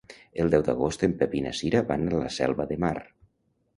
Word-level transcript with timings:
El 0.43 0.47
deu 0.53 0.63
d'agost 0.69 1.03
en 1.07 1.13
Pep 1.21 1.37
i 1.39 1.43
na 1.47 1.53
Cira 1.59 1.83
van 1.93 2.07
a 2.15 2.23
la 2.25 2.33
Selva 2.39 2.67
de 2.73 2.79
Mar. 2.87 2.95